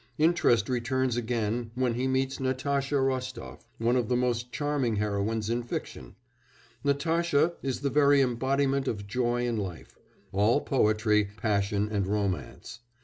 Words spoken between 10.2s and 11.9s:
all poetry, passion,